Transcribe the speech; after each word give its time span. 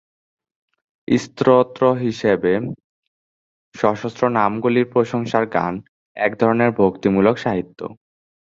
স্তোত্র 1.07 1.81
হিসাবে, 2.03 2.53
সহস্র-নামগুলি 3.75 4.81
প্রশংসার 4.93 5.45
গান, 5.47 5.73
এক 6.17 6.31
ধরনের 6.39 6.71
ভক্তিমূলক 6.71 7.35
সাহিত্য। 7.37 7.79